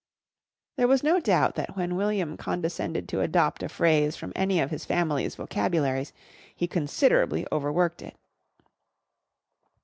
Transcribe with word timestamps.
There 0.77 0.87
was 0.87 1.03
no 1.03 1.19
doubt 1.19 1.53
that 1.57 1.77
when 1.77 1.95
William 1.95 2.35
condescended 2.35 3.07
to 3.09 3.21
adopt 3.21 3.61
a 3.61 3.69
phrase 3.69 4.15
from 4.15 4.33
any 4.35 4.59
of 4.59 4.71
his 4.71 4.83
family's 4.83 5.35
vocabularies, 5.35 6.11
he 6.55 6.67
considerably 6.67 7.45
overworked 7.51 8.01
it. 8.01 8.15